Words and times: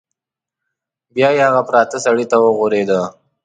بیا 1.15 1.29
یې 1.35 1.41
هغه 1.47 1.61
پراته 1.67 1.97
سړي 2.05 2.25
ته 2.31 2.35
وغوریده. 2.45 3.01